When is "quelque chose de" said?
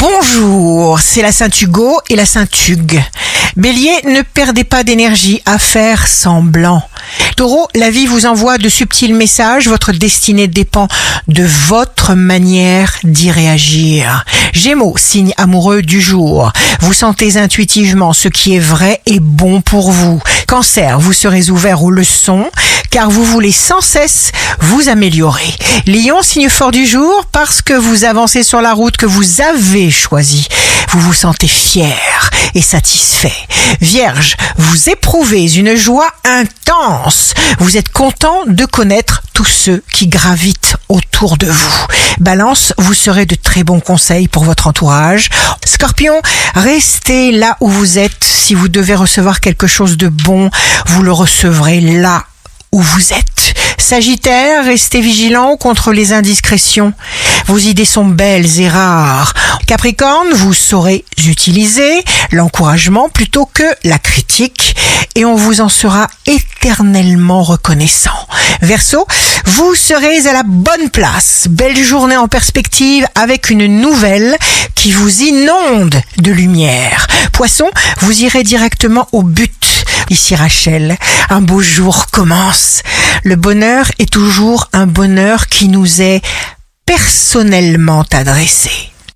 49.40-50.08